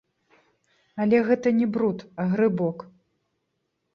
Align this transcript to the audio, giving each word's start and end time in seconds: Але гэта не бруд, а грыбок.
Але 1.03 1.19
гэта 1.27 1.47
не 1.59 1.67
бруд, 1.77 1.99
а 2.23 2.27
грыбок. 2.33 2.77